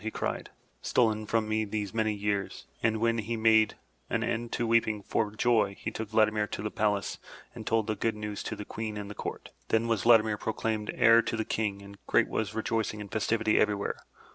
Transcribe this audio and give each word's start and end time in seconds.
''he 0.03 0.09
cried, 0.09 0.49
''stolen 0.81 1.27
from 1.27 1.47
me 1.47 1.63
these 1.63 1.93
many 1.93 2.11
years!" 2.11 2.65
And 2.81 2.97
when 2.99 3.19
he 3.19 3.33
had 3.33 3.39
made 3.41 3.75
an 4.09 4.23
end 4.23 4.51
to 4.53 4.65
weeping 4.65 5.03
for 5.03 5.29
joy, 5.29 5.75
he 5.79 5.91
took 5.91 6.09
Vladimir 6.09 6.47
to 6.47 6.63
the 6.63 6.71
palace 6.71 7.19
and 7.53 7.67
told 7.67 7.85
the 7.85 7.93
good 7.93 8.15
news 8.15 8.41
to 8.45 8.55
the 8.55 8.65
Queen 8.65 8.97
and 8.97 9.11
the 9.11 9.13
Court. 9.13 9.51
Then 9.67 9.87
was 9.87 10.01
Vladimir 10.01 10.39
proclaimed 10.39 10.89
heir 10.95 11.21
to 11.21 11.37
the 11.37 11.45
King 11.45 11.83
and 11.83 11.99
great 12.07 12.27
was 12.29 12.49
the 12.53 12.57
rejoicing 12.57 12.99
and 12.99 13.11
festivity 13.11 13.59
everywhere. 13.59 13.99